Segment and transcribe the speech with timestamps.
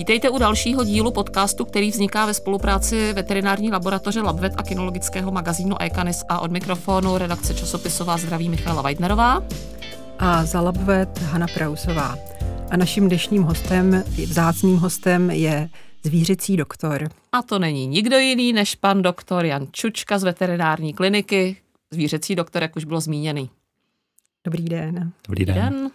[0.00, 5.80] Vítejte u dalšího dílu podcastu, který vzniká ve spolupráci veterinární laboratoře Labvet a kinologického magazínu
[5.80, 9.42] Ekanis a od mikrofonu redakce časopisová zdraví Michala Weidnerová.
[10.18, 12.18] A za Labvet Hana Prausová.
[12.70, 15.68] A naším dnešním hostem, vzácným hostem je
[16.02, 17.08] zvířecí doktor.
[17.32, 21.56] A to není nikdo jiný než pan doktor Jan Čučka z veterinární kliniky,
[21.90, 23.50] zvířecí doktor, jak už bylo zmíněný.
[24.44, 25.12] Dobrý den.
[25.28, 25.54] Dobrý den.
[25.56, 25.90] den.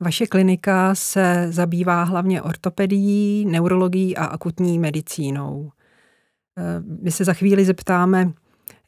[0.00, 5.70] Vaše klinika se zabývá hlavně ortopedií, neurologií a akutní medicínou.
[6.58, 8.32] Eh, my se za chvíli zeptáme,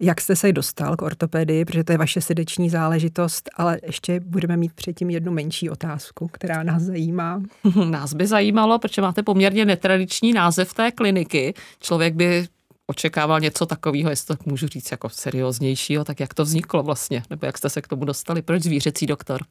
[0.01, 4.57] jak jste se dostal k ortopedii, protože to je vaše srdeční záležitost, ale ještě budeme
[4.57, 7.43] mít předtím jednu menší otázku, která nás zajímá.
[7.91, 11.55] Nás by zajímalo, protože máte poměrně netradiční název té kliniky.
[11.81, 12.49] Člověk by
[12.87, 17.47] očekával něco takového, jestli to můžu říct jako serióznějšího, tak jak to vzniklo vlastně, nebo
[17.47, 19.43] jak jste se k tomu dostali, proč zvířecí doktor?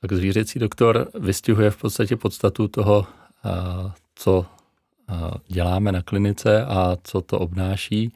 [0.00, 3.06] Tak zvířecí doktor vystihuje v podstatě podstatu toho,
[4.14, 4.46] co
[5.46, 8.14] děláme na klinice a co to obnáší.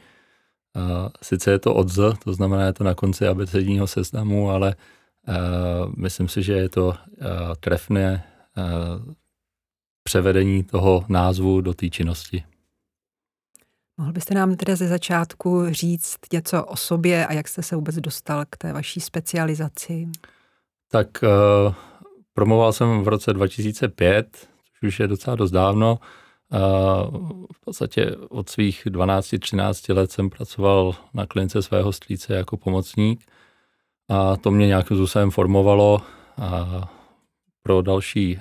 [1.23, 4.75] Sice je to odz, to znamená, je to na konci abecedního seznamu, ale
[5.97, 6.95] myslím si, že je to
[7.61, 8.25] trefné
[10.03, 12.45] převedení toho názvu do té činnosti.
[13.99, 17.97] Mohl byste nám tedy ze začátku říct něco o sobě a jak jste se vůbec
[17.97, 20.09] dostal k té vaší specializaci?
[20.93, 21.75] Tak uh,
[22.33, 24.49] promoval jsem v roce 2005,
[24.81, 25.99] což už je docela dost dávno.
[26.53, 26.59] Uh,
[27.53, 33.25] v podstatě od svých 12-13 let jsem pracoval na klinice svého strýce jako pomocník
[34.09, 36.03] a to mě nějakým způsobem formovalo
[36.39, 36.85] uh,
[37.63, 38.41] pro další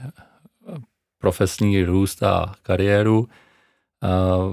[1.17, 3.27] profesní růst a kariéru.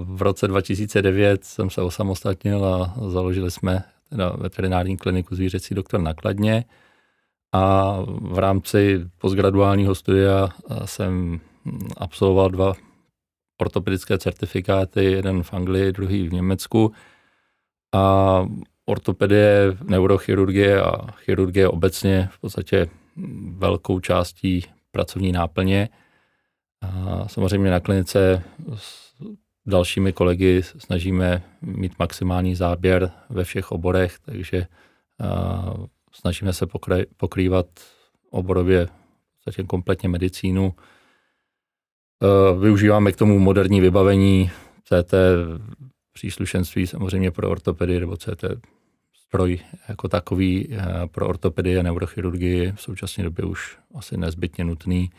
[0.05, 6.65] V roce 2009 jsem se osamostatnil a založili jsme teda veterinární kliniku zvířecí doktor nakladně
[7.53, 10.49] a v rámci postgraduálního studia
[10.85, 11.41] jsem
[11.97, 12.75] absolvoval dva
[13.61, 16.93] ortopedické certifikáty, jeden v Anglii, druhý v Německu
[17.95, 18.47] a
[18.87, 22.89] ortopedie, neurochirurgie a chirurgie obecně v podstatě
[23.57, 25.89] velkou částí pracovní náplně.
[26.83, 28.43] A samozřejmě na klinice
[29.67, 34.67] dalšími kolegy snažíme mít maximální záběr ve všech oborech, takže
[36.13, 36.67] snažíme se
[37.17, 37.67] pokrývat
[38.31, 38.89] oborově
[39.47, 40.75] zatím kompletně medicínu.
[42.61, 44.51] Využíváme k tomu moderní vybavení,
[44.85, 45.15] CT
[46.13, 48.45] příslušenství samozřejmě pro ortopedii nebo CT
[49.29, 50.69] stroj jako takový
[51.11, 55.11] pro ortopedii a neurochirurgii v současné době už asi nezbytně nutný.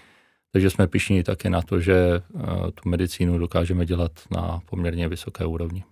[0.52, 2.42] Takže jsme pišní také na to, že eh,
[2.72, 5.84] tu medicínu dokážeme dělat na poměrně vysoké úrovni.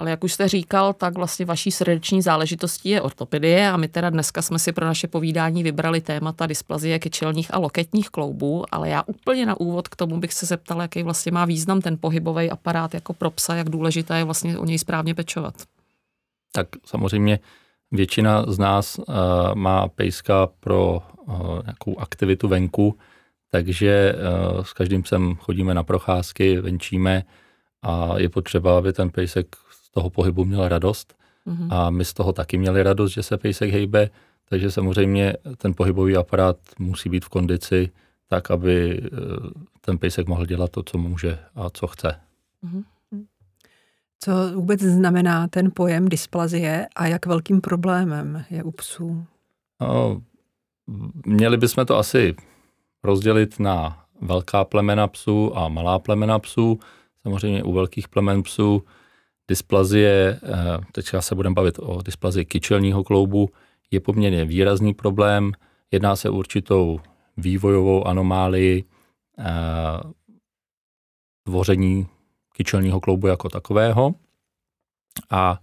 [0.00, 4.10] Ale jak už jste říkal, tak vlastně vaší srdeční záležitostí je ortopedie a my teda
[4.10, 9.02] dneska jsme si pro naše povídání vybrali témata dysplazie kyčelních a loketních kloubů, ale já
[9.06, 12.94] úplně na úvod k tomu bych se zeptala, jaký vlastně má význam ten pohybový aparát
[12.94, 15.54] jako pro psa, jak důležité je vlastně o něj správně pečovat.
[16.52, 17.38] Tak samozřejmě
[17.92, 19.04] většina z nás uh,
[19.54, 22.98] má pejska pro uh, nějakou aktivitu venku,
[23.50, 27.22] takže uh, s každým sem chodíme na procházky, venčíme
[27.82, 29.56] a je potřeba, aby ten pejsek
[29.90, 31.14] z toho pohybu měl radost.
[31.46, 31.68] Mm-hmm.
[31.70, 34.10] A my z toho taky měli radost, že se pejsek hejbe,
[34.48, 37.90] takže samozřejmě ten pohybový aparát musí být v kondici
[38.28, 39.18] tak, aby uh,
[39.80, 42.20] ten pejsek mohl dělat to, co může a co chce.
[42.64, 42.84] Mm-hmm.
[44.20, 49.24] Co vůbec znamená ten pojem dysplazie a jak velkým problémem je u psů?
[49.80, 50.22] No,
[51.26, 52.34] měli bychom to asi
[53.04, 56.80] rozdělit na velká plemena psů a malá plemena psů.
[57.22, 58.82] Samozřejmě u velkých plemen psů
[59.50, 63.50] dysplazie, eh, teďka se budeme bavit o dysplazii kyčelního kloubu,
[63.90, 65.52] je poměrně výrazný problém.
[65.90, 67.00] Jedná se určitou
[67.36, 68.84] vývojovou anomálii
[69.38, 69.44] eh,
[71.44, 72.06] tvoření
[72.54, 74.14] kyčelního kloubu jako takového.
[75.30, 75.58] A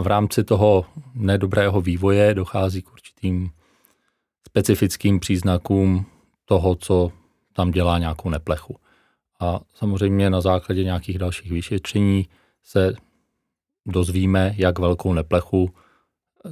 [0.00, 0.84] v rámci toho
[1.14, 3.50] nedobrého vývoje dochází k určitým
[4.48, 6.06] specifickým příznakům
[6.44, 7.12] toho, co
[7.52, 8.76] tam dělá nějakou neplechu.
[9.40, 12.28] A samozřejmě na základě nějakých dalších vyšetření
[12.64, 12.94] se
[13.86, 15.70] dozvíme, jak velkou neplechu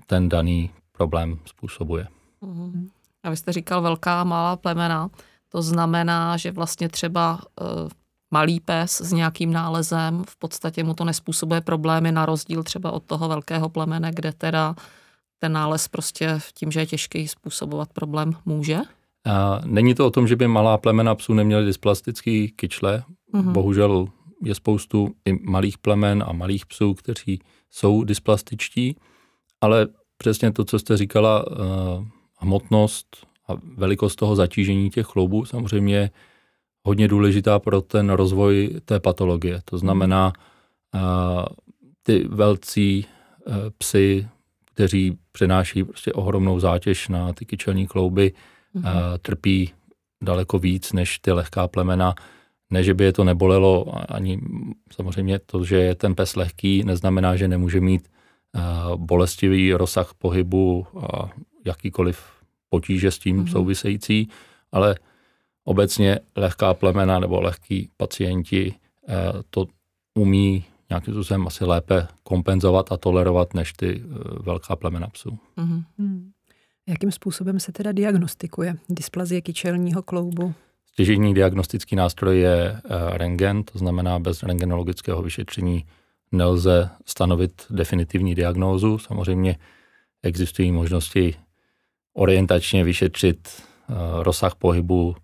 [0.06, 2.06] ten daný problém způsobuje.
[2.42, 2.88] Mm-hmm.
[3.22, 5.10] A vy jste říkal velká a malá plemena.
[5.48, 7.64] To znamená, že vlastně třeba e,
[8.30, 13.02] malý pes s nějakým nálezem v podstatě mu to nespůsobuje problémy na rozdíl třeba od
[13.02, 14.74] toho velkého plemene, kde teda
[15.38, 18.78] ten nález prostě tím, že je těžký způsobovat problém, může?
[19.26, 23.02] A není to o tom, že by malá plemena psů neměly dysplastický kyčle.
[23.34, 23.52] Mm-hmm.
[23.52, 24.08] Bohužel
[24.42, 27.40] je spoustu i malých plemen a malých psů, kteří
[27.70, 28.96] jsou dysplastičtí,
[29.60, 31.56] ale přesně to, co jste říkala, uh,
[32.38, 36.10] hmotnost a velikost toho zatížení těch kloubů samozřejmě
[36.82, 39.60] hodně důležitá pro ten rozvoj té patologie.
[39.64, 40.32] To znamená,
[42.02, 43.06] ty velcí
[43.78, 44.28] psy,
[44.64, 48.32] kteří přenáší prostě ohromnou zátěž na ty kyčelní klouby,
[48.74, 49.18] mm-hmm.
[49.22, 49.72] trpí
[50.22, 52.14] daleko víc než ty lehká plemena.
[52.70, 54.40] Ne, že by je to nebolelo, ani
[54.92, 58.08] samozřejmě to, že je ten pes lehký, neznamená, že nemůže mít
[58.96, 61.30] bolestivý rozsah pohybu a
[61.64, 62.22] jakýkoliv
[62.68, 63.52] potíže s tím mm-hmm.
[63.52, 64.28] související,
[64.72, 64.94] ale
[65.64, 68.74] obecně lehká plemena nebo lehký pacienti
[69.50, 69.66] to
[70.14, 74.02] umí nějakým způsobem asi lépe kompenzovat a tolerovat než ty
[74.40, 75.38] velká plemena psů.
[75.58, 76.30] Mm-hmm.
[76.88, 80.54] Jakým způsobem se teda diagnostikuje dysplazie kyčelního kloubu?
[80.92, 82.78] Stěžení diagnostický nástroj je eh,
[83.18, 85.84] rengen, to znamená bez rengenologického vyšetření
[86.32, 88.98] nelze stanovit definitivní diagnózu.
[88.98, 89.56] Samozřejmě
[90.22, 91.34] existují možnosti
[92.14, 95.16] orientačně vyšetřit eh, rozsah pohybu,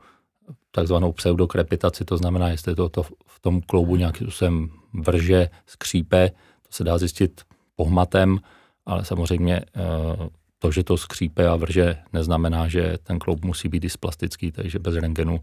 [0.70, 6.30] takzvanou pseudokrepitaci, to znamená, jestli to, to v tom kloubu nějakým způsobem vrže, skřípe,
[6.62, 7.40] to se dá zjistit
[7.76, 8.38] pohmatem,
[8.86, 10.28] ale samozřejmě eh,
[10.58, 14.94] to, že to skřípe a vrže, neznamená, že ten kloub musí být dysplastický, takže bez
[14.94, 15.40] rentgenu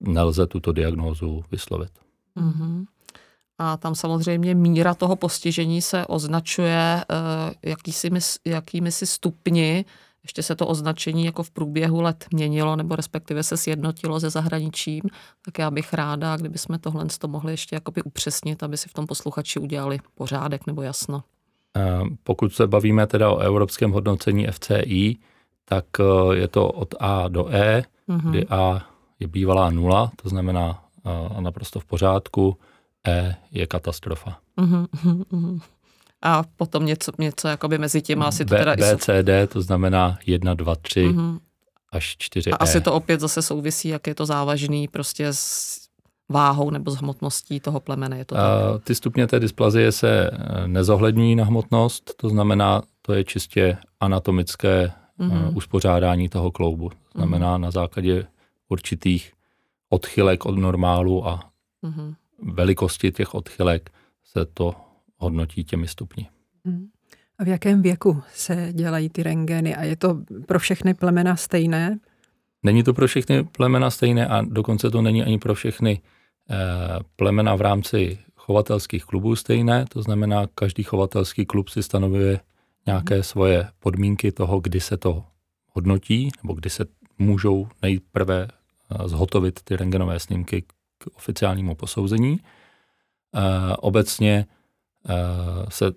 [0.00, 1.90] nelze tuto diagnózu vyslovit.
[2.36, 2.84] Mm-hmm.
[3.58, 8.10] A tam samozřejmě míra toho postižení se označuje uh, jakýsi,
[8.46, 9.84] jakými si stupni.
[10.22, 15.02] Ještě se to označení jako v průběhu let měnilo, nebo respektive se sjednotilo se zahraničím.
[15.44, 18.92] Tak já bych ráda, kdyby jsme tohle to mohli ještě jakoby upřesnit, aby si v
[18.92, 21.24] tom posluchači udělali pořádek nebo jasno.
[22.22, 25.16] Pokud se bavíme teda o evropském hodnocení FCI,
[25.64, 28.30] tak eh, je to od A do E, mm-hmm.
[28.30, 28.86] kdy A
[29.20, 32.56] je bývalá nula, to znamená eh, naprosto v pořádku,
[33.06, 34.38] E je katastrofa.
[34.58, 35.60] Mm-hmm.
[36.22, 38.76] A potom něco, něco jakoby mezi těma asi to teda...
[38.76, 41.38] B, C, D, to znamená 1, 2, 3 mm-hmm.
[41.92, 42.58] až 4 A E.
[42.58, 45.78] asi to opět zase souvisí, jak je to závažný prostě s
[46.28, 48.18] váhou nebo s hmotností toho plemene.
[48.18, 48.84] Je to tak?
[48.84, 54.92] Ty stupně té dysplazie se eh, nezohlední na hmotnost, to znamená, to je čistě anatomické
[55.20, 55.56] mm-hmm.
[55.56, 56.88] uspořádání toho kloubu.
[56.88, 57.60] To znamená mm-hmm.
[57.60, 58.26] na základě
[58.68, 59.32] určitých
[59.88, 61.50] odchylek od normálu a
[61.84, 62.14] mm-hmm.
[62.42, 63.90] velikosti těch odchylek
[64.24, 64.74] se to
[65.16, 66.28] hodnotí těmi stupni.
[66.64, 66.88] Mm.
[67.38, 71.98] A v jakém věku se dělají ty rengény a je to pro všechny plemena stejné?
[72.62, 76.00] Není to pro všechny plemena stejné a dokonce to není ani pro všechny
[76.50, 76.56] eh,
[77.16, 82.40] plemena v rámci chovatelských klubů stejné, to znamená, každý chovatelský klub si stanovuje
[82.86, 83.22] nějaké hmm.
[83.22, 85.24] svoje podmínky toho, kdy se to
[85.72, 86.84] hodnotí, nebo kdy se
[87.18, 90.62] můžou nejprve eh, zhotovit ty rengenové snímky
[90.98, 92.40] k oficiálnímu posouzení.
[93.34, 94.46] Eh, obecně
[95.68, 95.92] se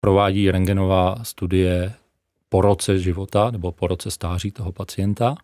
[0.00, 1.94] provádí rengenová studie
[2.48, 5.36] po roce života nebo po roce stáří toho pacienta.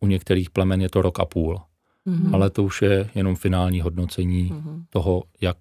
[0.00, 1.60] U některých plemen je to rok a půl.
[2.06, 2.34] Mm-hmm.
[2.34, 4.84] Ale to už je jenom finální hodnocení mm-hmm.
[4.90, 5.58] toho, jak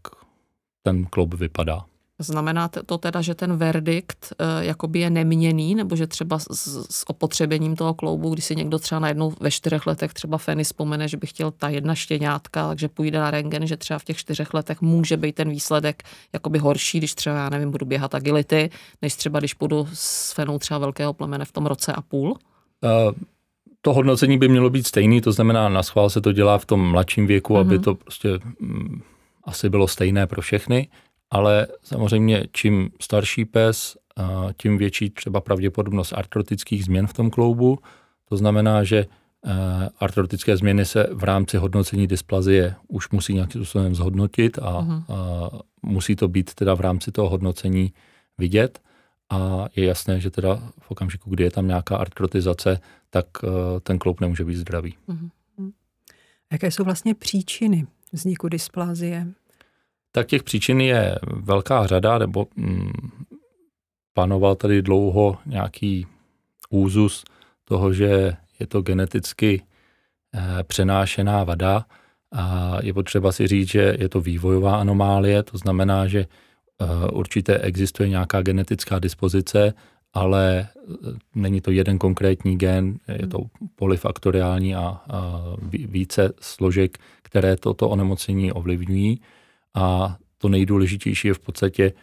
[0.83, 1.85] ten kloub vypadá.
[2.19, 6.47] Znamená to teda, že ten verdikt uh, jakoby je neměný, nebo že třeba s,
[6.89, 11.07] s opotřebením toho kloubu, když si někdo třeba najednou ve čtyřech letech třeba Feny vzpomene,
[11.07, 14.53] že by chtěl ta jedna štěňátka, takže půjde na rengen, že třeba v těch čtyřech
[14.53, 16.03] letech může být ten výsledek
[16.33, 18.69] jakoby horší, když třeba, já nevím, budu běhat agility,
[19.01, 22.29] než třeba když půjdu s Fenou třeba velkého plemene v tom roce a půl?
[22.29, 23.11] Uh,
[23.81, 26.91] to hodnocení by mělo být stejný, to znamená, na schvál se to dělá v tom
[26.91, 27.61] mladším věku, mm-hmm.
[27.61, 27.83] aby mhm.
[27.83, 29.01] to prostě mm,
[29.43, 30.87] asi bylo stejné pro všechny
[31.31, 33.97] ale samozřejmě čím starší pes,
[34.61, 37.79] tím větší třeba pravděpodobnost artrotických změn v tom kloubu.
[38.29, 39.05] To znamená, že
[39.99, 45.03] artrotické změny se v rámci hodnocení dysplazie už musí nějakým způsobem zhodnotit a, uh-huh.
[45.13, 45.49] a
[45.81, 47.93] musí to být teda v rámci toho hodnocení
[48.37, 48.79] vidět.
[49.29, 52.79] A je jasné, že teda v okamžiku, kdy je tam nějaká artrotizace,
[53.09, 53.25] tak
[53.83, 54.95] ten kloub nemůže být zdravý.
[55.07, 55.29] Uh-huh.
[56.51, 59.27] Jaké jsou vlastně příčiny vzniku dysplazie?
[60.17, 62.91] Tak těch příčin je velká řada, nebo mm,
[64.13, 66.07] panoval tady dlouho nějaký
[66.69, 67.23] úzus
[67.63, 71.85] toho, že je to geneticky e, přenášená vada
[72.31, 76.25] a je potřeba si říct, že je to vývojová anomálie, to znamená, že e,
[77.11, 79.73] určitě existuje nějaká genetická dispozice,
[80.13, 80.95] ale eh,
[81.35, 83.39] není to jeden konkrétní gen, je to
[83.75, 89.21] polyfaktoriální a, a více složek, které toto onemocnění ovlivňují
[89.77, 91.93] a to nejdůležitější je v podstatě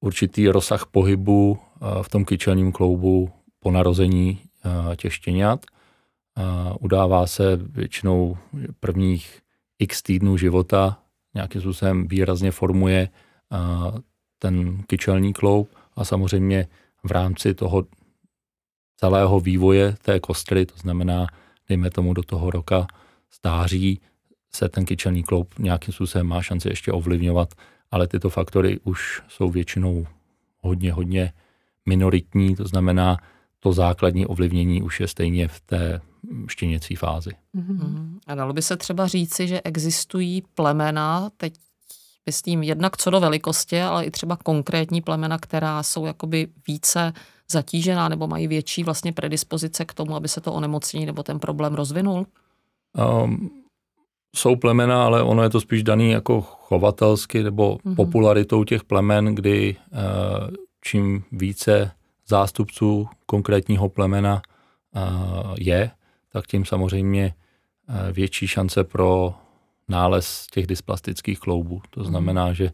[0.00, 5.66] určitý rozsah pohybu eh, v tom kyčelním kloubu po narození eh, těch štěňat.
[6.80, 8.36] Udává se většinou
[8.80, 9.40] prvních
[9.78, 10.98] x týdnů života,
[11.34, 13.56] nějakým způsobem výrazně formuje eh,
[14.38, 16.68] ten kyčelní kloub a samozřejmě
[17.04, 17.84] v rámci toho
[18.96, 21.26] celého vývoje té kostry, to znamená
[21.68, 22.86] dejme tomu do toho roka
[23.30, 24.00] stáří,
[24.56, 27.54] se ten kyčelní kloub nějakým způsobem má šanci ještě ovlivňovat,
[27.90, 30.06] ale tyto faktory už jsou většinou
[30.60, 31.32] hodně, hodně
[31.86, 33.16] minoritní, to znamená,
[33.60, 36.00] to základní ovlivnění už je stejně v té
[36.48, 37.30] štěněcí fázi.
[37.56, 38.18] Mm-hmm.
[38.26, 41.54] A dalo by se třeba říci, že existují plemena, teď
[42.26, 47.12] myslím jednak co do velikosti, ale i třeba konkrétní plemena, která jsou jakoby více
[47.50, 51.74] zatížená nebo mají větší vlastně predispozice k tomu, aby se to onemocnění nebo ten problém
[51.74, 52.26] rozvinul?
[53.24, 53.61] Um,
[54.36, 57.94] jsou plemena, ale ono je to spíš daný jako chovatelsky nebo mm-hmm.
[57.94, 59.98] popularitou těch plemen, kdy uh,
[60.80, 61.90] čím více
[62.26, 64.42] zástupců konkrétního plemena
[64.94, 65.90] uh, je,
[66.32, 67.34] tak tím samozřejmě
[67.88, 69.34] uh, větší šance pro
[69.88, 71.82] nález těch dysplastických kloubů.
[71.90, 72.08] To mhm.
[72.08, 72.70] znamená, že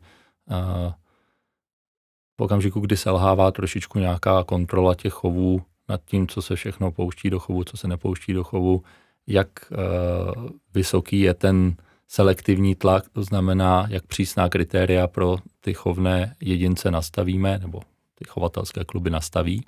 [2.37, 7.31] v okamžiku, kdy selhává trošičku nějaká kontrola těch chovů nad tím, co se všechno pouští
[7.31, 8.83] do chovu, co se nepouští do chovu,
[9.29, 11.77] jak uh, vysoký je ten
[12.09, 17.81] selektivní tlak, to znamená, jak přísná kritéria pro ty chovné jedince nastavíme, nebo
[18.15, 19.65] ty chovatelské kluby nastaví,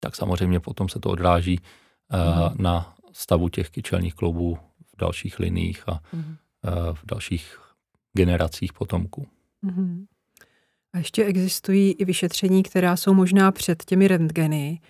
[0.00, 1.60] tak samozřejmě potom se to odráží
[2.12, 2.62] mm.
[2.64, 4.58] na stavu těch kyčelních kloubů
[4.94, 6.36] v dalších liních a mm.
[6.92, 7.58] v dalších
[8.12, 9.26] generacích potomků.
[9.62, 10.06] Mm.
[10.92, 14.80] A ještě existují i vyšetření, která jsou možná před těmi rentgeny.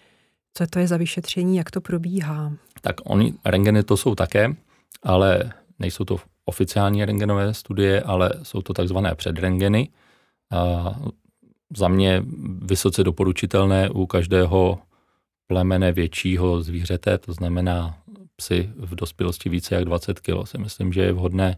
[0.54, 2.52] Co to je za vyšetření, jak to probíhá?
[2.80, 4.54] Tak oni, rentgeny to jsou také,
[5.02, 9.88] ale nejsou to oficiální rengenové studie, ale jsou to takzvané předrengeny.
[10.50, 10.94] A
[11.76, 12.22] za mě
[12.62, 14.78] vysoce doporučitelné u každého
[15.46, 17.98] plemene většího zvířete, to znamená
[18.36, 21.56] psy v dospělosti více jak 20 kg, si myslím, že je vhodné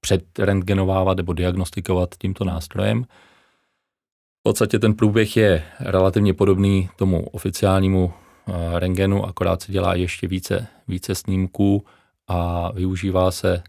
[0.00, 3.04] předrentgenovávat nebo diagnostikovat tímto nástrojem.
[4.40, 8.12] V podstatě ten průběh je relativně podobný tomu oficiálnímu
[8.78, 11.84] rengenu, akorát se dělá ještě více, více snímků
[12.28, 13.62] a využívá se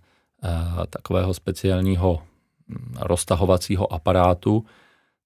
[0.43, 0.49] eh,
[0.89, 2.21] takového speciálního
[2.69, 4.65] hm, roztahovacího aparátu,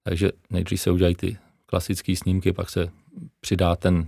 [0.04, 2.90] takže nejdřív se udělají ty klasické snímky, pak se
[3.40, 4.08] přidá ten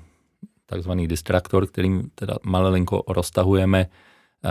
[0.66, 3.80] takzvaný distraktor, kterým teda malinko roztahujeme
[4.46, 4.50] eh,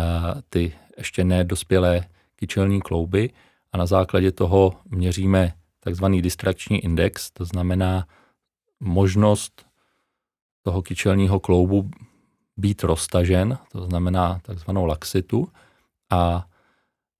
[0.48, 2.04] ty ještě nedospělé
[2.36, 3.30] kyčelní klouby.
[3.72, 8.06] A na základě toho měříme takzvaný distrakční index, to znamená
[8.80, 9.69] možnost
[10.62, 11.90] toho kyčelního kloubu
[12.56, 15.48] být roztažen, to znamená takzvanou laxitu
[16.10, 16.46] a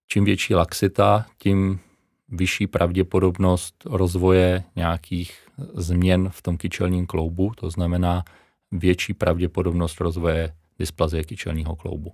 [0.06, 1.80] čím větší laxita, tím
[2.28, 8.24] vyšší pravděpodobnost rozvoje nějakých změn v tom kyčelním kloubu, to znamená
[8.72, 12.12] větší pravděpodobnost rozvoje dysplazie kyčelního kloubu.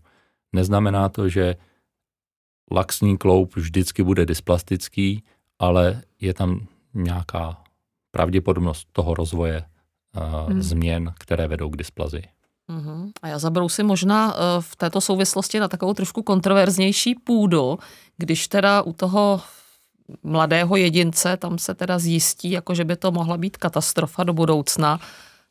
[0.52, 1.56] Neznamená to, že
[2.72, 5.22] laxní kloub vždycky bude dysplastický,
[5.58, 7.62] ale je tam nějaká
[8.10, 9.64] pravděpodobnost toho rozvoje
[10.20, 10.62] hmm.
[10.62, 12.22] změn, které vedou k dysplazii.
[12.70, 13.10] Uh-huh.
[13.22, 17.78] A já si možná uh, v této souvislosti na takovou trošku kontroverznější půdu,
[18.16, 19.40] když teda u toho
[20.22, 25.00] mladého jedince tam se teda zjistí, jako že by to mohla být katastrofa do budoucna.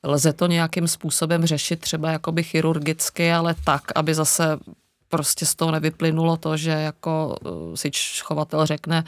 [0.03, 4.57] Lze to nějakým způsobem řešit třeba jakoby chirurgicky, ale tak, aby zase
[5.09, 7.91] prostě z toho nevyplynulo to, že jako eh, si
[8.21, 9.03] chovatel řekne,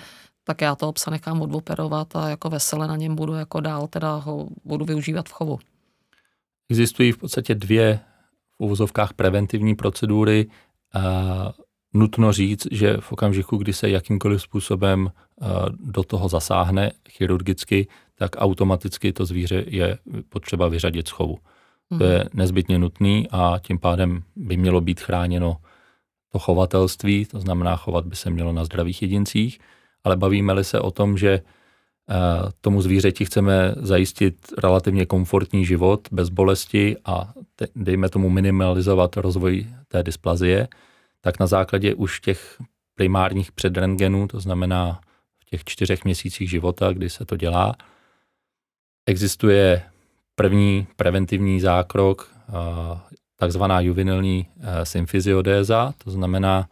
[0.48, 4.16] tak já toho psa nechám odoperovat a jako vesele na něm budu jako dál, teda
[4.16, 5.60] ho budu využívat v chovu.
[6.70, 8.00] Existují v podstatě dvě
[8.51, 10.48] v uvozovkách preventivní procedury.
[10.94, 11.54] A
[11.94, 15.46] nutno říct, že v okamžiku, kdy se jakýmkoliv způsobem eh,
[15.80, 19.98] do toho zasáhne chirurgicky, tak automaticky to zvíře je
[20.30, 21.38] potřeba vyřadit z chovu.
[21.98, 22.30] To je mhm.
[22.34, 25.58] nezbytně nutný a tím pádem by mělo být chráněno
[26.32, 29.60] to chovatelství, to znamená chovat by se mělo na zdravých jedincích,
[30.08, 31.44] ale bavíme-li se o tom, že eh,
[32.62, 37.34] tomu zvířeti chceme zajistit relativně komfortní život bez bolesti a
[37.76, 40.68] dejme tomu minimalizovat rozvoj té dysplazie,
[41.22, 42.56] tak na základě už těch
[42.96, 45.00] primárních předrengenů, to znamená
[45.40, 47.76] v těch čtyřech měsících života, kdy se to dělá,
[49.06, 49.84] existuje
[50.36, 52.32] první preventivní zákrok,
[53.36, 56.70] takzvaná juvenilní eh, symfiziodéza, to znamená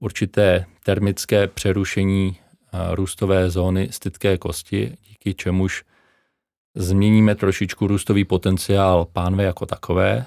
[0.00, 2.43] určité termické přerušení eh,
[2.92, 5.84] růstové zóny stytké kosti, díky čemuž
[6.74, 10.26] změníme trošičku růstový potenciál pánve jako takové.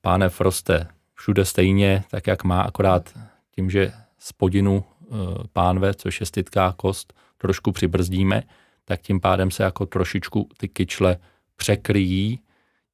[0.00, 3.18] Pánev roste všude stejně, tak jak má, akorát
[3.54, 5.14] tím, že spodinu eh,
[5.52, 8.42] pánve, což je stytká kost, trošku přibrzdíme,
[8.84, 11.16] tak tím pádem se jako trošičku ty kyčle
[11.56, 12.40] překryjí,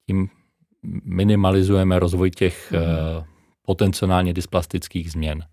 [0.07, 0.29] tím
[1.05, 2.79] minimalizujeme rozvoj těch mm.
[3.63, 5.45] potenciálně dysplastických změn.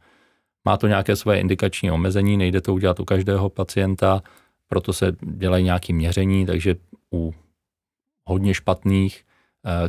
[0.65, 4.21] Má to nějaké své indikační omezení, nejde to udělat u každého pacienta,
[4.67, 6.75] proto se dělají nějaké měření, takže
[7.13, 7.33] u
[8.25, 9.25] hodně špatných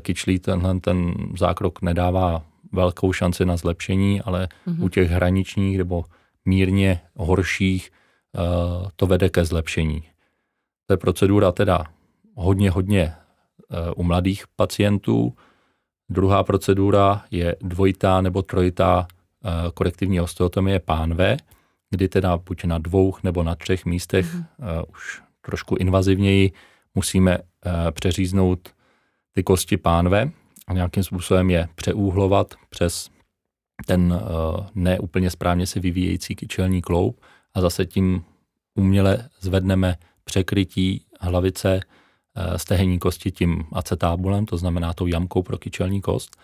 [0.00, 4.84] kyčlí tenhle ten zákrok nedává velkou šanci na zlepšení, ale mm-hmm.
[4.84, 6.04] u těch hraničních nebo
[6.44, 7.90] mírně horších
[8.96, 10.02] to vede ke zlepšení.
[10.86, 11.84] To je procedura teda
[12.34, 13.14] hodně, hodně
[13.96, 15.34] u mladých pacientů.
[16.08, 19.06] Druhá procedura je dvojitá nebo trojitá
[19.74, 21.36] korektivní osteotomie pánve,
[21.90, 24.84] kdy teda buď na dvou nebo na třech místech mm-hmm.
[24.88, 26.52] už trošku invazivněji
[26.94, 27.44] musíme uh,
[27.90, 28.68] přeříznout
[29.32, 30.30] ty kosti pánve
[30.66, 33.10] a nějakým způsobem je přeúhlovat přes
[33.86, 34.20] ten
[34.74, 37.20] neúplně správně se vyvíjející kyčelní kloub
[37.54, 38.24] a zase tím
[38.74, 41.80] uměle zvedneme překrytí hlavice
[42.56, 46.36] stehenní kosti tím acetábulem, to znamená tou jamkou pro kyčelní kost,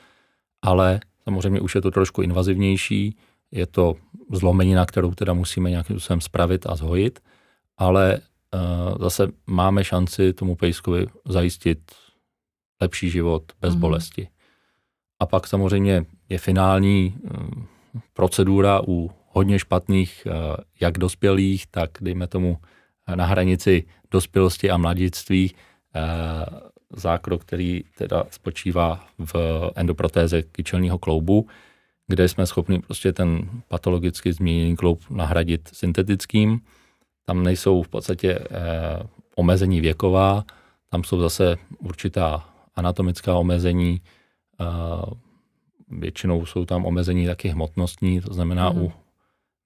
[0.63, 3.17] ale samozřejmě už je to trošku invazivnější,
[3.51, 3.95] je to
[4.33, 7.21] zlomenina, kterou teda musíme nějakým způsobem spravit a zhojit,
[7.77, 11.79] ale uh, zase máme šanci tomu pejskovi zajistit
[12.81, 13.81] lepší život bez mm.
[13.81, 14.29] bolesti.
[15.21, 17.31] A pak samozřejmě je finální uh,
[18.13, 20.33] procedura u hodně špatných, uh,
[20.81, 22.59] jak dospělých, tak dejme tomu
[23.15, 25.55] na hranici dospělosti a mladictví,
[26.97, 29.35] zákrok, který teda spočívá v
[29.75, 31.49] endoprotéze kyčelního kloubu,
[32.07, 36.61] kde jsme schopni prostě ten patologicky změněný kloub nahradit syntetickým.
[37.25, 38.47] Tam nejsou v podstatě eh,
[39.37, 40.45] omezení věková,
[40.91, 44.01] tam jsou zase určitá anatomická omezení,
[44.61, 44.65] eh,
[45.89, 48.83] většinou jsou tam omezení taky hmotnostní, to znamená mm.
[48.83, 48.93] u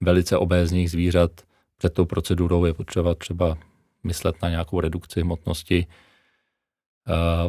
[0.01, 1.31] velice obézních zvířat
[1.77, 3.57] před tou procedurou je potřeba třeba
[4.03, 5.85] myslet na nějakou redukci hmotnosti,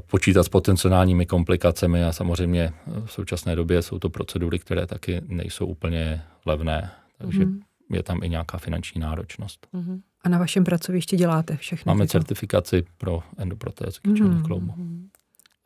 [0.07, 2.73] počítat s potenciálními komplikacemi a samozřejmě
[3.05, 7.61] v současné době jsou to procedury, které taky nejsou úplně levné, takže mm-hmm.
[7.91, 9.67] je tam i nějaká finanční náročnost.
[9.75, 10.01] Mm-hmm.
[10.25, 11.91] A na vašem pracovišti děláte všechno?
[11.91, 12.13] Máme tyto?
[12.13, 14.47] certifikaci pro endoprotézu kyčelních mm-hmm.
[14.47, 14.75] kloubů.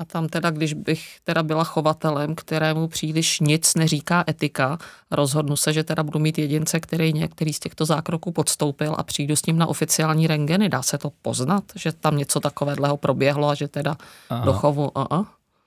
[0.01, 4.79] A tam teda, když bych teda byla chovatelem, kterému příliš nic neříká etika,
[5.11, 9.37] rozhodnu se, že teda budu mít jedince, který některý z těchto zákroků podstoupil a přijdu
[9.37, 13.55] s ním na oficiální rengeny, dá se to poznat, že tam něco takového proběhlo a
[13.55, 13.97] že teda
[14.31, 14.45] Aha.
[14.45, 14.89] do chovu...
[14.89, 15.27] Uh-uh.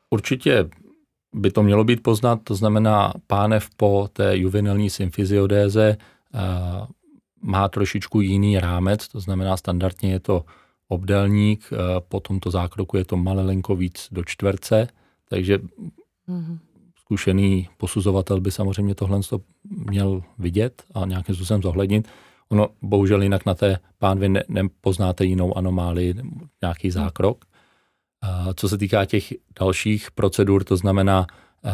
[0.10, 0.70] Určitě
[1.34, 5.98] by to mělo být poznat, to znamená pánev po té juvenilní symfiziodéze
[6.34, 6.88] uh,
[7.42, 10.46] má trošičku jiný rámec, to znamená standardně je to
[10.92, 14.88] obdelník, eh, po tomto zákroku je to malelinko víc do čtverce,
[15.30, 15.58] takže
[16.28, 16.58] mm-hmm.
[17.00, 19.20] zkušený posuzovatel by samozřejmě tohle
[19.64, 22.08] měl vidět a nějakým způsobem zohlednit.
[22.50, 26.16] Ono bohužel jinak na té pánvi ne, nepoznáte jinou anomálii,
[26.62, 26.94] nějaký mhm.
[26.94, 27.46] zákrok.
[28.22, 31.28] A co se týká těch dalších procedur, to znamená,
[31.66, 31.72] eh,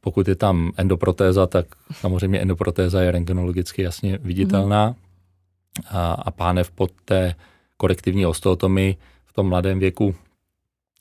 [0.00, 5.86] pokud je tam endoprotéza, tak samozřejmě endoprotéza je rengenologicky jasně viditelná mm-hmm.
[5.90, 7.34] a, a pánev pod té
[7.78, 10.14] korektivní osteotomy v tom mladém věku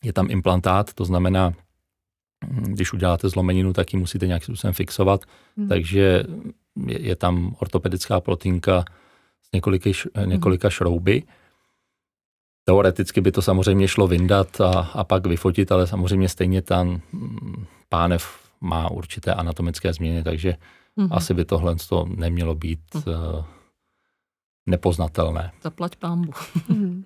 [0.03, 1.53] je tam implantát, to znamená,
[2.49, 5.21] když uděláte zlomeninu, tak ji musíte nějakým způsobem fixovat,
[5.57, 5.67] hmm.
[5.67, 6.23] takže
[6.85, 8.85] je, je tam ortopedická plotinka
[9.41, 10.29] s několika, hmm.
[10.29, 11.23] několika šrouby.
[12.63, 17.01] Teoreticky by to samozřejmě šlo vyndat a, a pak vyfotit, ale samozřejmě stejně tam
[17.89, 20.55] pánev má určité anatomické změny, takže
[20.97, 21.07] hmm.
[21.11, 21.75] asi by tohle
[22.15, 23.56] nemělo být hmm
[24.67, 25.51] nepoznatelné.
[25.63, 26.31] Zaplať pámbu.
[26.69, 27.03] Hmm.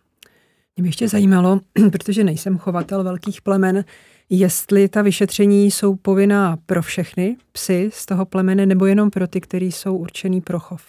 [0.76, 1.60] Mě by ještě zajímalo,
[1.92, 3.86] protože nejsem chovatel velkých plemen,
[4.30, 9.42] jestli ta vyšetření jsou povinná pro všechny psy z toho plemene, nebo jenom pro ty,
[9.42, 10.84] kteří jsou určený pro chov?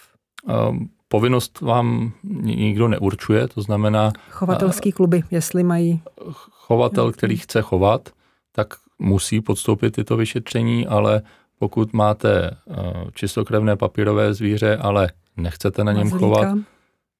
[0.69, 4.11] Um, povinnost vám nikdo neurčuje, to znamená...
[4.29, 6.01] Chovatelský kluby, jestli mají...
[6.49, 8.09] Chovatel, který chce chovat,
[8.51, 11.21] tak musí podstoupit tyto vyšetření, ale
[11.59, 12.75] pokud máte uh,
[13.13, 16.57] čistokrevné papírové zvíře, ale nechcete na něm Mazlíka, chovat,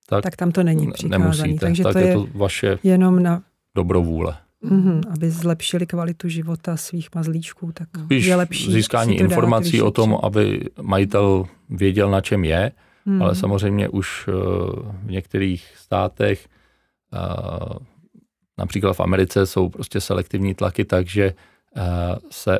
[0.08, 0.90] tak, tak tam to není.
[1.08, 3.44] Nemusíte, takže tak to je, to vaše jenom na
[3.76, 4.38] dobrovůle.
[4.64, 10.18] Mm-hmm, aby zlepšili kvalitu života svých mazlíčků, tak Spíš je lepší získání informací o tom,
[10.24, 12.72] aby majitel věděl, na čem je,
[13.06, 13.22] mm.
[13.22, 14.32] ale samozřejmě už eh,
[15.06, 16.48] v některých státech,
[17.14, 17.80] eh,
[18.58, 21.34] například v Americe, jsou prostě selektivní tlaky, takže
[21.76, 21.82] eh,
[22.32, 22.60] se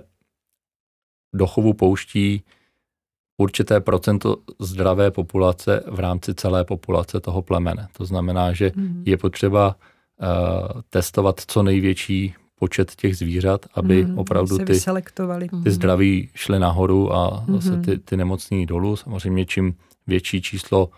[1.34, 2.44] do chovu pouští
[3.38, 7.88] určité procento zdravé populace v rámci celé populace toho plemene.
[7.98, 9.04] To znamená, že mm.
[9.06, 14.80] je potřeba uh, testovat co největší počet těch zvířat, aby mm, opravdu ty,
[15.64, 17.56] ty zdraví šly nahoru a mm.
[17.56, 18.96] zase ty, ty nemocní dolů.
[18.96, 19.76] Samozřejmě čím
[20.08, 20.90] větší číslo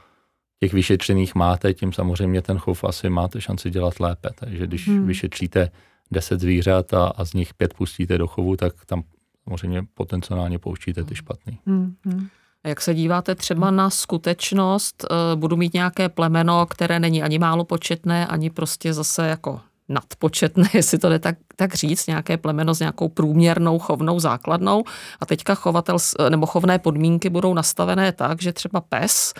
[0.59, 4.29] těch vyšetřených máte, tím samozřejmě ten chov asi máte šanci dělat lépe.
[4.35, 5.07] Takže když mm.
[5.07, 5.71] vyšetříte
[6.11, 9.03] 10 zvířat a, a z nich pět pustíte do chovu, tak tam
[9.47, 11.59] samozřejmě potenciálně pouštíte ty špatný.
[11.67, 12.27] Mm-hmm.
[12.65, 17.65] Jak se díváte třeba na skutečnost, eh, budu mít nějaké plemeno, které není ani málo
[17.65, 22.79] početné, ani prostě zase jako nadpočetné, jestli to jde tak, tak říct, nějaké plemeno s
[22.79, 24.83] nějakou průměrnou chovnou základnou
[25.19, 25.97] a teďka chovatel,
[26.29, 29.33] nebo chovné podmínky budou nastavené tak, že třeba pes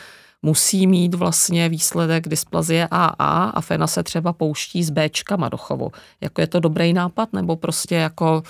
[0.46, 5.92] musí mít vlastně výsledek dysplazie AA a fena se třeba pouští s Bčkama do chovu.
[6.22, 8.44] Jako je to dobrý nápad, nebo prostě jako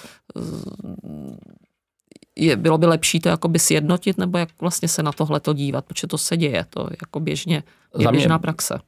[2.35, 5.85] je, bylo by lepší to jakoby sjednotit, nebo jak vlastně se na tohle to dívat,
[5.85, 7.63] protože to se děje, to je jako běžně,
[7.97, 8.79] je běžná praxe.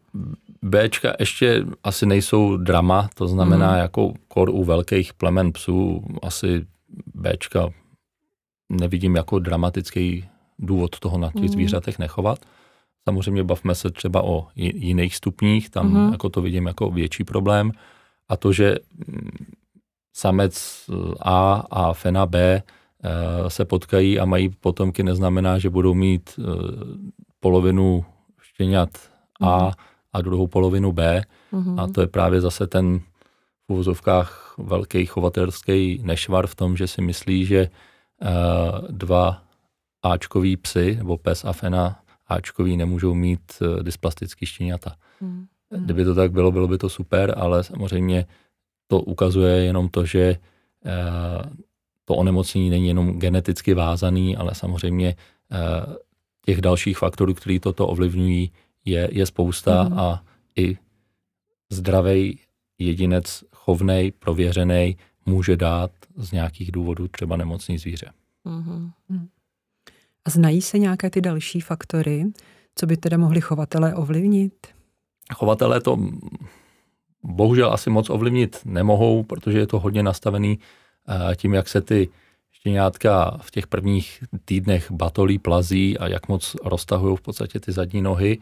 [0.62, 3.78] Bčka ještě asi nejsou drama, to znamená mm.
[3.78, 6.65] jako kor u velkých plemen psů asi
[7.15, 7.70] Bčka
[8.70, 10.26] nevidím jako dramatický
[10.60, 11.48] důvod toho na těch mm.
[11.48, 12.39] zvířatech nechovat.
[13.08, 16.12] Samozřejmě bavme se třeba o jiných stupních, tam mm.
[16.12, 17.72] jako to vidím jako větší problém.
[18.30, 18.76] A to, že
[19.08, 19.30] mm,
[20.13, 20.86] samec
[21.22, 22.63] A a fena B
[23.04, 26.43] Eh, se potkají a mají potomky, neznamená, že budou mít eh,
[27.39, 28.06] polovinu
[28.41, 28.89] štěňat
[29.41, 29.72] A mhm.
[30.13, 31.24] a druhou polovinu B.
[31.54, 31.84] Mm-hmm.
[31.84, 33.00] A to je právě zase ten
[33.67, 38.32] v uvozovkách velký chovatelský nešvar v tom, že si myslí, že eh,
[38.89, 39.41] dva
[40.04, 43.41] Ačkový psy, nebo pes a fena Ačkový nemůžou mít
[43.81, 44.95] dysplastický štěňata.
[45.21, 45.45] Mm.
[45.69, 48.25] Kdyby to tak bylo, bylo by to super, ale samozřejmě
[48.87, 50.37] to ukazuje jenom to, že
[52.05, 55.15] to onemocnění není jenom geneticky vázaný, ale samozřejmě
[55.51, 55.57] eh,
[56.45, 58.51] těch dalších faktorů, které toto ovlivňují,
[58.85, 59.99] je, je spousta mm.
[59.99, 60.23] a
[60.55, 60.77] i
[61.69, 62.39] zdravý
[62.79, 68.11] jedinec, chovnej, prověřený, může dát z nějakých důvodů třeba nemocný zvíře.
[68.45, 68.91] Mm-hmm.
[70.27, 72.25] A znají se nějaké ty další faktory,
[72.75, 74.67] co by teda mohli chovatelé ovlivnit?
[75.33, 75.97] Chovatelé to
[77.23, 80.59] bohužel asi moc ovlivnit nemohou, protože je to hodně nastavený
[81.35, 82.09] tím, jak se ty
[82.51, 88.01] štěňátka v těch prvních týdnech batolí, plazí a jak moc roztahují v podstatě ty zadní
[88.01, 88.37] nohy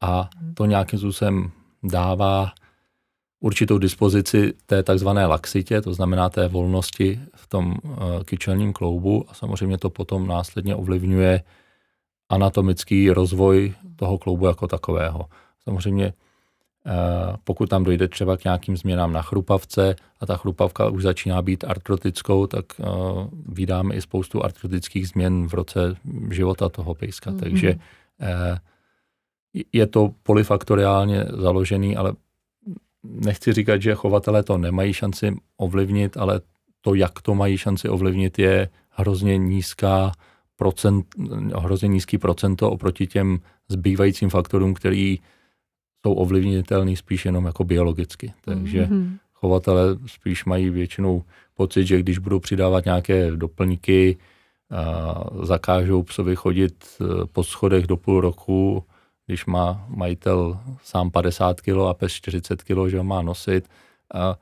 [0.00, 1.50] a to nějakým způsobem
[1.82, 2.52] dává
[3.40, 9.34] určitou dispozici té takzvané laxitě, to znamená té volnosti v tom eh, kyčelním kloubu a
[9.34, 11.42] samozřejmě to potom následně ovlivňuje
[12.28, 15.26] anatomický rozvoj toho kloubu jako takového.
[15.64, 16.12] Samozřejmě
[16.88, 21.42] Eh, pokud tam dojde třeba k nějakým změnám na chrupavce a ta chrupavka už začíná
[21.42, 22.84] být artrotickou, tak eh,
[23.48, 25.96] vydáme i spoustu artrotických změn v roce
[26.30, 27.30] života toho pejska.
[27.30, 27.40] Mm-hmm.
[27.40, 27.74] Takže
[29.72, 32.12] je to polyfaktoriálně založený, ale
[33.04, 36.40] nechci říkat, že chovatelé to nemají šanci ovlivnit, ale
[36.80, 40.12] to, jak to mají šanci ovlivnit, je hrozně nízká
[40.56, 41.06] procent,
[41.58, 45.18] hrozně nízký procento oproti těm zbývajícím faktorům, který
[46.06, 48.32] jsou ovlivnitelný spíš jenom jako biologicky.
[48.44, 49.18] Takže mm-hmm.
[49.32, 51.22] chovatele spíš mají většinou
[51.54, 54.16] pocit, že když budou přidávat nějaké doplňky,
[54.70, 58.84] a zakážou psovi chodit e, po schodech do půl roku,
[59.28, 63.68] když má majitel sám 50 kg a pes 40 kg, že ho má nosit.
[64.14, 64.36] A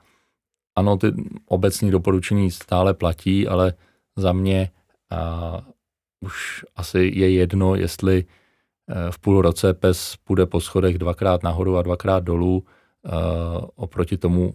[0.77, 1.12] ano, ty
[1.46, 3.75] obecní doporučení stále platí, ale
[4.16, 4.70] za mě
[5.11, 5.61] a,
[6.20, 8.25] už asi je jedno, jestli
[8.90, 12.64] Eh, v půl roce pes půjde po schodech dvakrát nahoru a dvakrát dolů
[13.07, 13.11] eh,
[13.75, 14.55] oproti tomu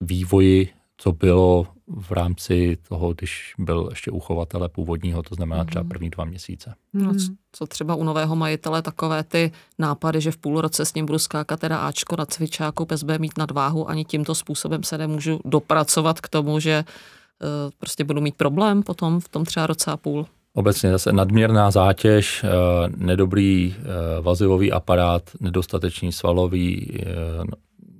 [0.00, 5.88] vývoji, co bylo v rámci toho, když byl ještě uchovatele původního, to znamená třeba mhm.
[5.88, 6.74] první dva měsíce.
[6.92, 7.12] No,
[7.52, 11.18] co třeba u nového majitele takové ty nápady, že v půl roce s ním budu
[11.18, 16.20] skákat teda Ačko na cvičáku, pes bude mít nadváhu, ani tímto způsobem se nemůžu dopracovat
[16.20, 20.26] k tomu, že uh, prostě budu mít problém potom v tom třeba roce a půl.
[20.56, 22.48] Obecně zase nadměrná zátěž, eh,
[22.96, 23.82] nedobrý eh,
[24.20, 27.06] vazivový aparát, nedostatečný svalový, eh,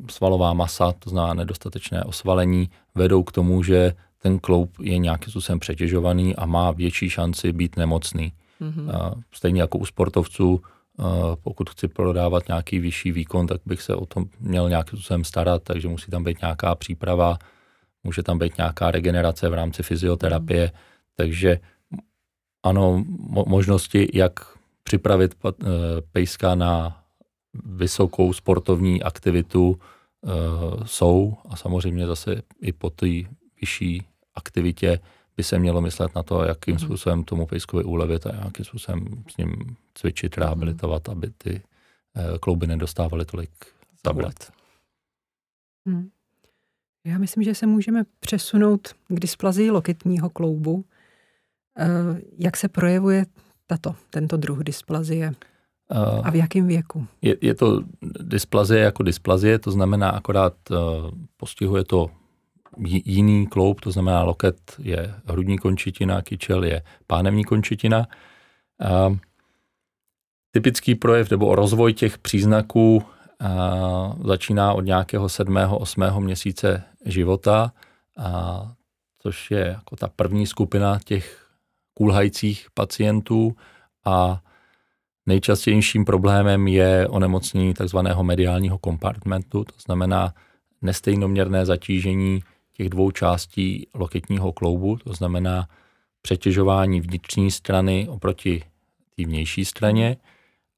[0.09, 5.61] svalová masa, to znamená nedostatečné osvalení, vedou k tomu, že ten kloub je nějakým způsobem
[5.61, 8.33] přetěžovaný a má větší šanci být nemocný.
[8.61, 9.23] Mm-hmm.
[9.33, 10.61] Stejně jako u sportovců,
[11.43, 15.63] pokud chci prodávat nějaký vyšší výkon, tak bych se o tom měl nějakým způsobem starat,
[15.63, 17.39] takže musí tam být nějaká příprava,
[18.05, 20.79] může tam být nějaká regenerace v rámci fyzioterapie, mm.
[21.17, 21.59] takže
[22.63, 24.33] ano, mo- možnosti, jak
[24.83, 25.53] připravit eh,
[26.13, 27.01] pejska na
[27.65, 29.79] vysokou sportovní aktivitu
[30.85, 33.07] jsou a samozřejmě zase i po té
[33.61, 34.03] vyšší
[34.35, 35.01] aktivitě
[35.37, 36.79] by se mělo myslet na to, jakým mm.
[36.79, 42.67] způsobem tomu pejskovi ulevit a jakým způsobem s ním cvičit, rehabilitovat, aby ty e, klouby
[42.67, 43.51] nedostávaly tolik
[44.03, 44.53] tablet.
[45.87, 46.11] Hmm.
[47.07, 50.85] Já myslím, že se můžeme přesunout k dysplazii loketního kloubu.
[51.79, 51.87] Eh,
[52.39, 53.27] jak se projevuje
[53.67, 55.33] tato, tento druh dysplazie?
[56.23, 57.07] A v jakém věku?
[57.23, 57.83] Je, je to
[58.21, 60.77] dysplazie jako dysplazie, to znamená akorát uh,
[61.37, 62.11] postihuje to
[63.05, 68.07] jiný kloub, to znamená loket je hrudní končitina, kyčel je pánevní končitina.
[69.09, 69.17] Uh,
[70.51, 73.03] typický projev nebo rozvoj těch příznaků
[74.25, 77.73] začíná od nějakého sedmého, osmého měsíce života,
[78.19, 78.73] a
[79.19, 81.47] což je jako ta první skupina těch
[81.95, 83.57] kulhajících pacientů
[84.05, 84.43] a
[85.27, 90.35] nejčastějším problémem je onemocnění takzvaného mediálního kompartmentu, to znamená
[90.83, 95.69] nestejnoměrné zatížení těch dvou částí loketního kloubu, to znamená
[96.23, 98.63] přetěžování vnitřní strany oproti
[99.17, 100.17] té vnější straně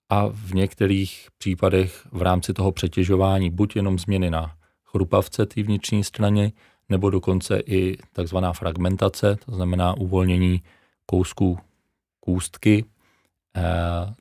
[0.09, 6.05] a v některých případech v rámci toho přetěžování buď jenom změny na chrupavce té vnitřní
[6.05, 6.53] straně,
[6.89, 10.63] nebo dokonce i takzvaná fragmentace, to znamená uvolnění
[11.07, 11.59] kousků
[12.21, 12.85] kůstky,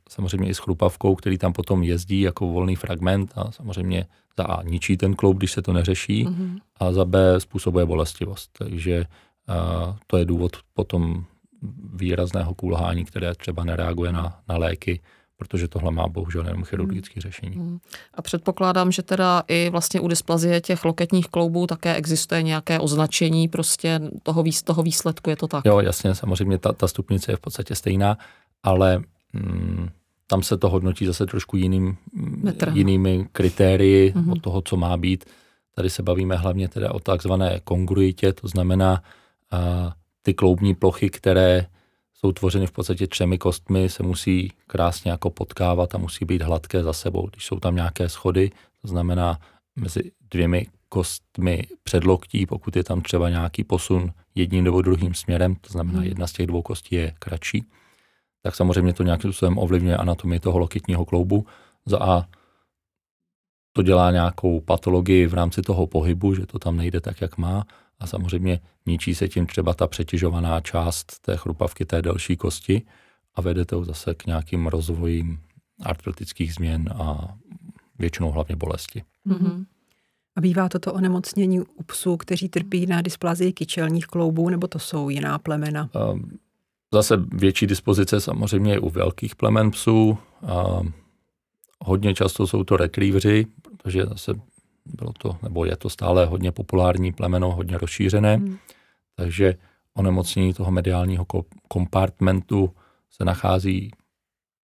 [0.09, 4.05] samozřejmě i s chrupavkou, který tam potom jezdí jako volný fragment a samozřejmě
[4.37, 6.59] za A ničí ten kloub, když se to neřeší mm-hmm.
[6.79, 8.49] a za B způsobuje bolestivost.
[8.57, 11.25] Takže eh, to je důvod potom
[11.93, 15.01] výrazného kulhání, které třeba nereaguje na, na léky,
[15.37, 17.21] protože tohle má bohužel jenom chirurgické hmm.
[17.21, 17.55] řešení.
[17.55, 17.79] Hmm.
[18.13, 23.47] A předpokládám, že teda i vlastně u dysplazie těch loketních kloubů také existuje nějaké označení
[23.47, 25.65] prostě toho, výs, toho výsledku, je to tak?
[25.65, 28.17] Jo, jasně, samozřejmě ta, ta stupnice je v podstatě stejná,
[28.63, 29.03] ale
[29.35, 29.89] mm,
[30.27, 31.97] tam se to hodnotí zase trošku jiným,
[32.73, 34.31] jinými kritérii hmm.
[34.31, 35.25] od toho, co má být.
[35.75, 39.03] Tady se bavíme hlavně teda o takzvané kongruitě, to znamená
[39.51, 41.67] a, ty kloubní plochy, které
[42.13, 46.83] jsou tvořeny v podstatě třemi kostmi, se musí krásně jako potkávat a musí být hladké
[46.83, 47.27] za sebou.
[47.31, 49.39] Když jsou tam nějaké schody, to znamená
[49.75, 55.69] mezi dvěmi kostmi předloktí, pokud je tam třeba nějaký posun jedním nebo druhým směrem, to
[55.69, 56.07] znamená hmm.
[56.07, 57.65] jedna z těch dvou kostí je kratší,
[58.45, 61.45] tak samozřejmě to nějakým způsobem ovlivňuje anatomii toho lokitního kloubu.
[61.85, 62.25] Za A
[63.73, 67.65] to dělá nějakou patologii v rámci toho pohybu, že to tam nejde tak, jak má
[67.99, 72.81] a samozřejmě ničí se tím třeba ta přetěžovaná část té chrupavky, té delší kosti
[73.35, 75.39] a vede to zase k nějakým rozvojím
[75.81, 77.35] artrotických změn a
[77.99, 79.03] většinou hlavně bolesti.
[79.27, 79.65] Mm-hmm.
[80.37, 85.09] A bývá toto onemocnění u psů, kteří trpí na dysplazii kyčelních kloubů, nebo to jsou
[85.09, 85.89] jiná plemena?
[85.95, 86.37] Ehm,
[86.95, 90.17] zase větší dispozice samozřejmě je u velkých plemen psů.
[90.47, 90.79] A
[91.79, 94.33] hodně často jsou to retrievři, protože zase
[94.85, 98.57] bylo to, nebo je to stále hodně populární plemeno, hodně rozšířené, hmm.
[99.15, 99.55] takže
[99.93, 101.25] onemocnění toho mediálního
[101.67, 102.71] kompartmentu
[103.09, 103.91] se nachází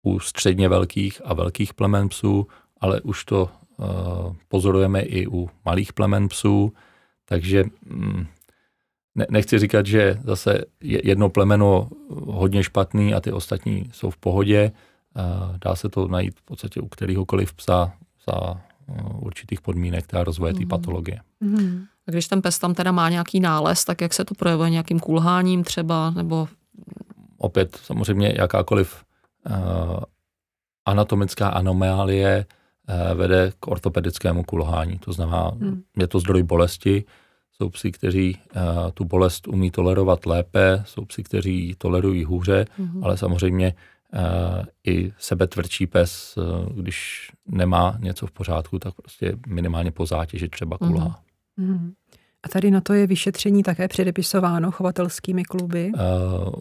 [0.03, 2.47] u středně velkých a velkých plemen psů,
[2.81, 6.73] ale už to uh, pozorujeme i u malých plemen psů,
[7.25, 8.27] takže mm,
[9.19, 11.89] ne, nechci říkat, že zase jedno plemeno
[12.27, 14.73] hodně špatný a ty ostatní jsou v pohodě.
[15.65, 17.93] Dá se to najít v podstatě u kteréhokoliv psa
[18.31, 20.69] za Eh, určitých podmínek té rozvoje té mm.
[20.69, 21.21] patologie.
[21.41, 21.85] Mm.
[22.09, 25.01] A když ten pes tam teda má nějaký nález, tak jak se to projevuje nějakým
[25.01, 26.49] kulháním třeba, nebo...
[27.39, 29.05] Opět samozřejmě jakákoliv
[29.51, 29.55] uh,
[30.85, 32.47] anatomická anomálie
[32.89, 34.99] uh, vede k ortopedickému kulhání.
[34.99, 35.83] To znamená, mm.
[35.99, 37.05] je to zdroj bolesti,
[37.63, 38.63] jsou psi, kteří uh,
[38.95, 43.05] tu bolest umí tolerovat lépe, jsou psi, kteří tolerují hůře, mm.
[43.05, 43.75] ale samozřejmě
[44.87, 50.49] i sebe tvrdší pes, eh, když nemá něco v pořádku, tak prostě minimálně po zátěži
[50.49, 51.21] třeba kulhá.
[51.57, 51.67] Mm.
[51.67, 51.93] Mm.
[52.43, 55.93] A tady na to je vyšetření také předepisováno chovatelskými kluby?
[55.95, 56.53] Uh,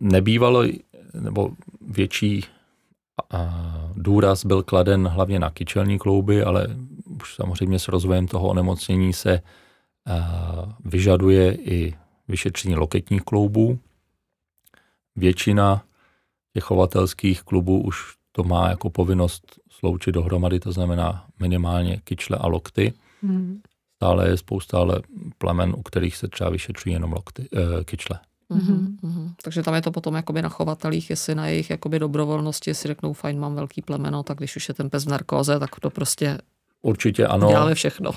[0.00, 0.64] nebývalo,
[1.20, 1.50] nebo
[1.88, 2.44] větší
[3.34, 3.40] uh,
[3.96, 6.66] důraz byl kladen hlavně na kyčelní klouby, ale
[7.22, 9.40] už samozřejmě s rozvojem toho onemocnění se uh,
[10.84, 11.94] vyžaduje i
[12.28, 13.78] vyšetření loketních kloubů.
[15.16, 15.84] Většina
[16.54, 22.46] těch chovatelských klubů už to má jako povinnost sloučit dohromady, to znamená minimálně kyčle a
[22.46, 22.92] lokty.
[23.22, 23.60] Hmm.
[23.96, 25.02] Stále je spousta ale
[25.38, 28.18] plemen, u kterých se třeba vyšetřují jenom lokty, e, kyčle.
[28.50, 28.96] Mm-hmm.
[29.02, 29.30] Mm-hmm.
[29.42, 33.12] Takže tam je to potom jakoby na chovatelích, jestli na jejich jakoby dobrovolnosti si řeknou,
[33.12, 36.38] fajn, mám velký plemeno, tak když už je ten pes v narkóze, tak to prostě
[36.82, 37.48] Určitě ano.
[37.48, 38.10] Děláme všechno.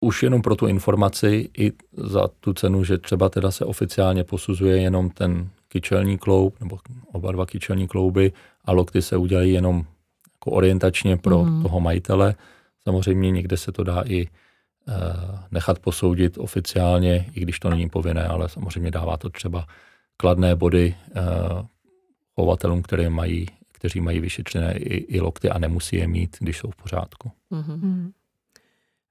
[0.00, 4.80] Už jenom pro tu informaci i za tu cenu, že třeba teda se oficiálně posuzuje
[4.80, 6.78] jenom ten kyčelní kloub, nebo
[7.12, 8.32] oba dva kyčelní klouby
[8.64, 9.84] a lokty se udělají jenom
[10.34, 11.62] jako orientačně pro mm.
[11.62, 12.34] toho majitele.
[12.82, 14.94] Samozřejmě někde se to dá i uh,
[15.50, 19.66] nechat posoudit oficiálně, i když to není povinné, ale samozřejmě dává to třeba
[20.16, 21.66] kladné body uh,
[22.34, 26.70] chovatelům, které mají, kteří mají vyšetřené i, i lokty a nemusí je mít, když jsou
[26.70, 27.30] v pořádku.
[27.52, 28.10] Mm-hmm.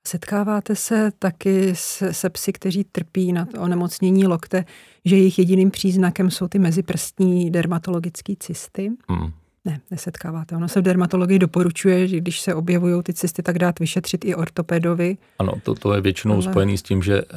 [0.08, 4.66] Setkáváte se taky se, se psy, kteří trpí na onemocnění lokte,
[5.06, 8.92] že jejich jediným příznakem jsou ty meziprstní dermatologické cysty?
[9.10, 9.32] Hmm.
[9.66, 10.56] Ne, nesetkáváte.
[10.56, 14.36] Ono se v dermatologii doporučuje, že když se objevují ty cysty, tak dát vyšetřit i
[14.36, 15.18] ortopedovi.
[15.40, 16.44] Ano, to, to je většinou ale...
[16.44, 17.30] spojený s tím, že uh,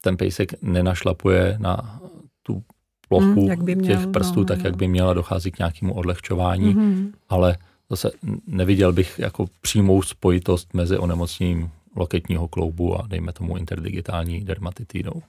[0.00, 2.00] ten pejsek nenašlapuje na
[2.42, 2.62] tu
[3.08, 4.64] plochu hmm, jak by měl, těch prstů, no, tak, jo.
[4.64, 7.12] jak by měla, dochází k nějakému odlehčování, hmm.
[7.28, 7.56] ale
[7.90, 8.10] zase
[8.46, 15.22] neviděl bych jako přímou spojitost mezi onemocněním loketního kloubu a dejme tomu interdigitální dermatitidou.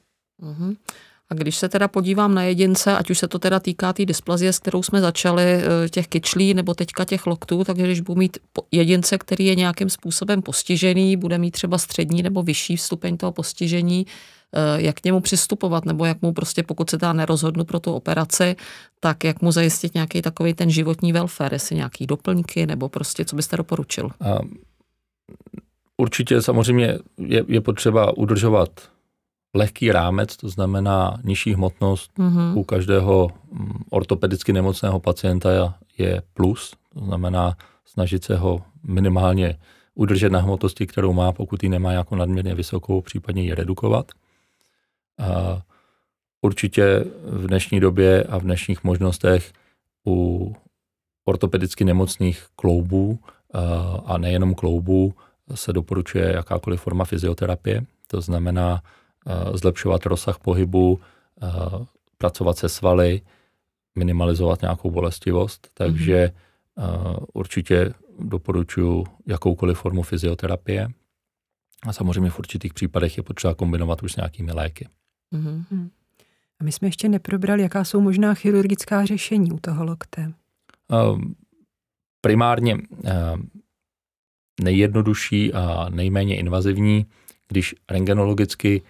[0.43, 0.75] Mm-hmm.
[1.29, 4.05] A když se teda podívám na jedince, ať už se to teda týká té tý
[4.05, 8.19] dysplazie, s kterou jsme začali, eh, těch kyčlí nebo teďka těch loktů, takže když budu
[8.19, 8.37] mít
[8.71, 14.05] jedince, který je nějakým způsobem postižený, bude mít třeba střední nebo vyšší stupeň toho postižení,
[14.75, 18.55] jak k němu přistupovat, nebo jak mu prostě, pokud se dá nerozhodnu pro tu operaci,
[18.99, 23.35] tak jak mu zajistit nějaký takový ten životní welfare, jestli nějaký doplňky, nebo prostě, co
[23.35, 24.09] byste doporučil?
[24.21, 24.39] A
[25.97, 28.69] určitě samozřejmě je, je potřeba udržovat
[29.53, 32.57] lehký rámec, to znamená nižší hmotnost mm-hmm.
[32.57, 39.59] u každého mm, ortopedicky nemocného pacienta je plus, to znamená snažit se ho minimálně
[39.95, 44.11] udržet na hmotnosti, kterou má, pokud ji nemá jako nadměrně vysokou, případně ji redukovat.
[45.21, 45.61] A
[46.41, 49.53] určitě v dnešní době a v dnešních možnostech
[50.07, 50.55] u
[51.25, 53.19] ortopedicky nemocných kloubů
[54.05, 55.13] a nejenom kloubů
[55.55, 58.83] se doporučuje jakákoliv forma fyzioterapie, to znamená
[59.53, 60.99] zlepšovat rozsah pohybu,
[62.17, 63.21] pracovat se svaly,
[63.95, 66.31] minimalizovat nějakou bolestivost, takže
[66.77, 67.25] mm-hmm.
[67.33, 70.87] určitě doporučuji jakoukoliv formu fyzioterapie
[71.83, 74.87] a samozřejmě v určitých případech je potřeba kombinovat už s nějakými léky.
[75.33, 75.89] Mm-hmm.
[76.59, 80.33] A my jsme ještě neprobrali, jaká jsou možná chirurgická řešení u toho lokte.
[82.21, 82.77] Primárně
[84.61, 87.05] nejjednodušší a nejméně invazivní,
[87.47, 88.81] když rengenologicky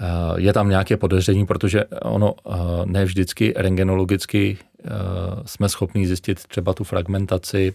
[0.00, 2.52] Eh, je tam nějaké podezření, protože ono eh,
[2.84, 4.88] ne vždycky rengenologicky eh,
[5.44, 7.74] jsme schopni zjistit třeba tu fragmentaci.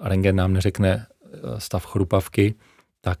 [0.00, 1.06] Rengen nám neřekne
[1.58, 2.54] stav chrupavky,
[3.00, 3.18] tak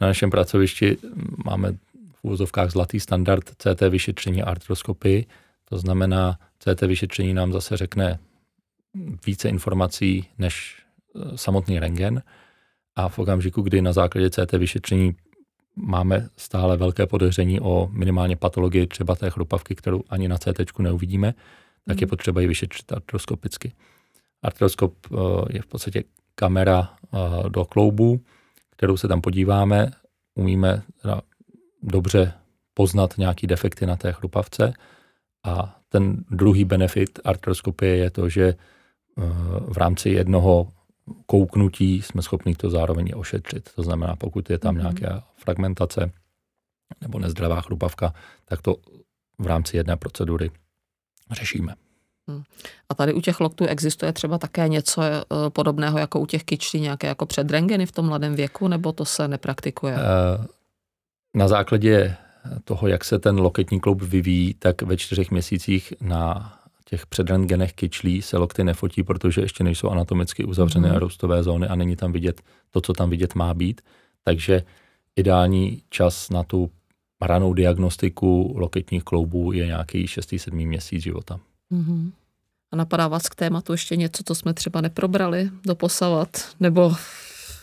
[0.00, 0.96] na našem pracovišti
[1.44, 1.72] máme
[2.20, 5.26] v úvozovkách zlatý standard CT vyšetření artroskopii.
[5.64, 8.18] To znamená, CT vyšetření nám zase řekne
[9.26, 10.82] více informací než
[11.34, 12.22] samotný rengen.
[12.96, 15.14] A v okamžiku, kdy na základě CT vyšetření
[15.76, 21.34] máme stále velké podezření o minimálně patologii třeba té chrupavky, kterou ani na CT neuvidíme,
[21.86, 22.00] tak mm.
[22.00, 22.08] je hmm.
[22.08, 23.72] potřeba ji vyšetřit artroskopicky.
[24.42, 25.16] Artroskop eh,
[25.50, 26.04] je v podstatě
[26.34, 28.20] kamera eh, do kloubu,
[28.70, 29.90] kterou se tam podíváme,
[30.34, 30.82] umíme
[31.82, 32.32] dobře
[32.74, 34.72] poznat nějaký defekty na té chrupavce
[35.44, 38.54] a ten druhý benefit artroskopie je to, že eh,
[39.60, 40.72] v rámci jednoho
[41.26, 43.70] kouknutí jsme schopni to zároveň ošetřit.
[43.74, 44.80] To znamená, pokud je tam mm-hmm.
[44.80, 46.10] nějaká fragmentace
[47.00, 48.14] nebo nezdravá chrupavka,
[48.44, 48.76] tak to
[49.38, 50.50] v rámci jedné procedury
[51.30, 51.74] řešíme.
[52.28, 52.42] Hmm.
[52.88, 56.80] A tady u těch loktů existuje třeba také něco eh, podobného jako u těch kyčlí,
[56.80, 59.94] nějaké jako předrengeny v tom mladém věku, nebo to se nepraktikuje?
[59.94, 60.46] Eh,
[61.38, 62.16] na základě
[62.64, 68.22] toho, jak se ten loketní kloub vyvíjí, tak ve čtyřech měsících na těch předrentgenech kyčlí
[68.22, 70.96] se lokty nefotí, protože ještě nejsou anatomicky uzavřené mm.
[70.96, 73.80] rostové zóny a není tam vidět to, co tam vidět má být.
[74.24, 74.62] Takže
[75.16, 76.70] ideální čas na tu
[77.22, 81.40] ranou diagnostiku loketních kloubů je nějaký 6-7 měsíc života.
[81.72, 82.10] Mm-hmm.
[82.72, 86.28] A napadá vás k tématu ještě něco, co jsme třeba neprobrali doposavat?
[86.60, 86.94] Nebo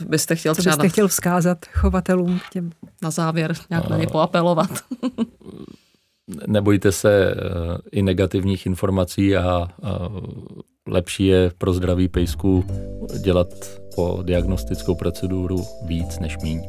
[0.02, 0.76] byste chtěl co třeba...
[0.76, 0.90] byste na...
[0.90, 2.72] chtěl vzkázat chovatelům k těm...
[3.02, 4.70] Na závěr nějak na ně poapelovat?
[6.48, 7.36] nebojte se eh,
[7.92, 9.68] i negativních informací a
[10.88, 12.66] lepší je pro zdraví pejsku
[13.22, 13.48] dělat
[13.96, 16.62] po diagnostickou proceduru víc než míň.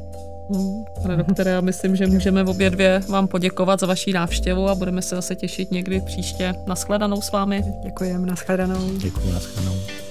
[0.55, 4.69] Hmm, pane doktore, já myslím, že můžeme v obě dvě vám poděkovat za vaši návštěvu
[4.69, 6.55] a budeme se zase těšit někdy příště.
[6.67, 7.65] Naschledanou s vámi.
[7.85, 8.91] Děkujeme, naschledanou.
[8.99, 10.06] Děkuji, naschledanou.